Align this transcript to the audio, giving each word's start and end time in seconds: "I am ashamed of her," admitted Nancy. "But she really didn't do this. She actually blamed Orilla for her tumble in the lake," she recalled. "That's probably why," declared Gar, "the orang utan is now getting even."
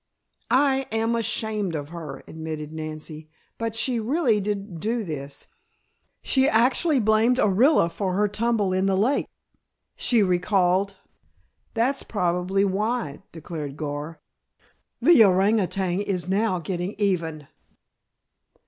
"I 0.49 0.87
am 0.91 1.15
ashamed 1.15 1.75
of 1.75 1.89
her," 1.89 2.23
admitted 2.27 2.71
Nancy. 2.73 3.29
"But 3.59 3.75
she 3.75 3.99
really 3.99 4.39
didn't 4.41 4.79
do 4.79 5.03
this. 5.03 5.45
She 6.23 6.49
actually 6.49 6.99
blamed 6.99 7.37
Orilla 7.37 7.87
for 7.87 8.15
her 8.15 8.27
tumble 8.27 8.73
in 8.73 8.87
the 8.87 8.97
lake," 8.97 9.27
she 9.95 10.23
recalled. 10.23 10.97
"That's 11.75 12.01
probably 12.01 12.65
why," 12.65 13.21
declared 13.31 13.77
Gar, 13.77 14.19
"the 14.99 15.23
orang 15.23 15.59
utan 15.59 15.99
is 16.01 16.27
now 16.27 16.57
getting 16.57 16.95
even." 16.97 17.47